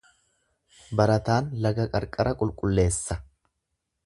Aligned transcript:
Barataan 1.01 1.51
laga 1.67 1.87
qarqara 1.97 2.35
qulqulleessa. 2.41 3.23